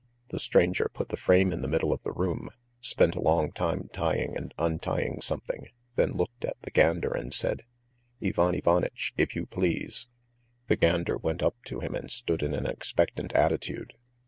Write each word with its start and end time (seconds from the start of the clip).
The 0.31 0.39
stranger 0.39 0.89
put 0.91 1.09
the 1.09 1.15
frame 1.15 1.51
in 1.51 1.61
the 1.61 1.67
middle 1.67 1.93
of 1.93 2.01
the 2.01 2.11
room, 2.11 2.49
spent 2.79 3.13
a 3.13 3.21
long 3.21 3.51
time 3.51 3.87
tying 3.93 4.35
and 4.35 4.51
untying 4.57 5.21
something, 5.21 5.67
then 5.95 6.13
looked 6.13 6.43
at 6.43 6.59
the 6.63 6.71
gander 6.71 7.11
and 7.13 7.31
said: 7.31 7.61
"Ivan 8.19 8.55
Ivanitch, 8.55 9.13
if 9.15 9.35
you 9.35 9.45
please!" 9.45 10.07
The 10.65 10.75
gander 10.75 11.17
went 11.17 11.43
up 11.43 11.57
to 11.65 11.81
him 11.81 11.93
and 11.93 12.09
stood 12.09 12.41
in 12.41 12.55
an 12.55 12.65
expectant 12.65 13.31
attitude. 13.33 13.93